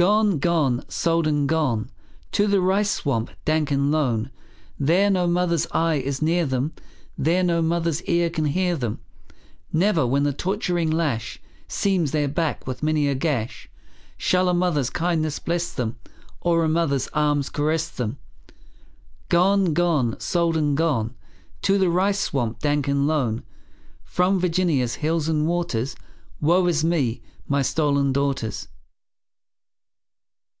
[0.00, 1.90] Gone, gone, sold and gone,
[2.30, 4.30] To the rice swamp dank and lone.
[4.78, 6.72] There no mother's eye is near them,
[7.18, 9.00] There no mother's ear can hear them;
[9.72, 13.68] Never, when the torturing lash Seams their back with many a gash,
[14.16, 15.98] Shall a mother's kindness bless them,
[16.42, 18.18] Or a mother's arms caress them.
[19.28, 21.16] Gone, gone, sold and gone,
[21.62, 23.42] To the rice swamp dank and lone,
[24.04, 25.96] From Virginia's hills and waters;
[26.40, 28.68] Woe is me, my stolen daughters!